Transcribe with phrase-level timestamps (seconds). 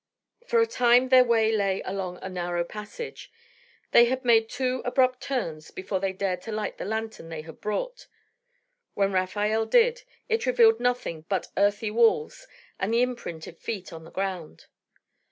[0.47, 3.31] For a time their way lay along a narrow passage.
[3.91, 7.61] They had made two abrupt turns before they dared to light the lantern they had
[7.61, 8.07] brought.
[8.95, 12.47] When Rafael did, it revealed nothing but earthy walls
[12.79, 14.65] and the imprint of feet on the ground.